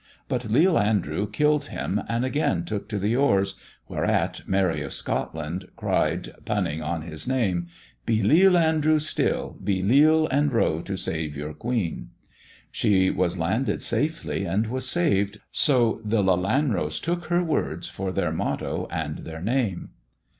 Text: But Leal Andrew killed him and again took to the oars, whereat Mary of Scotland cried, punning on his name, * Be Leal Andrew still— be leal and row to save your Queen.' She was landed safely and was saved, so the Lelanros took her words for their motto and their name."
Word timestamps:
But 0.27 0.45
Leal 0.49 0.79
Andrew 0.79 1.29
killed 1.29 1.65
him 1.65 2.01
and 2.09 2.25
again 2.25 2.65
took 2.65 2.89
to 2.89 2.97
the 2.97 3.15
oars, 3.15 3.53
whereat 3.87 4.41
Mary 4.47 4.81
of 4.81 4.93
Scotland 4.93 5.67
cried, 5.75 6.33
punning 6.43 6.81
on 6.81 7.03
his 7.03 7.27
name, 7.27 7.67
* 7.85 8.05
Be 8.07 8.23
Leal 8.23 8.57
Andrew 8.57 8.97
still— 8.97 9.57
be 9.63 9.83
leal 9.83 10.25
and 10.29 10.51
row 10.51 10.81
to 10.81 10.97
save 10.97 11.37
your 11.37 11.53
Queen.' 11.53 12.09
She 12.71 13.11
was 13.11 13.37
landed 13.37 13.83
safely 13.83 14.43
and 14.43 14.65
was 14.71 14.89
saved, 14.89 15.39
so 15.51 16.01
the 16.03 16.23
Lelanros 16.23 16.99
took 16.99 17.25
her 17.25 17.43
words 17.43 17.87
for 17.87 18.11
their 18.11 18.31
motto 18.31 18.87
and 18.89 19.19
their 19.19 19.39
name." 19.43 19.91